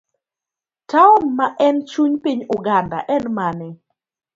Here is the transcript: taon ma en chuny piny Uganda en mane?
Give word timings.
taon 0.89 1.21
ma 1.37 1.47
en 1.67 1.75
chuny 1.89 2.13
piny 2.23 2.39
Uganda 2.55 2.99
en 3.15 3.23
mane? 3.37 3.69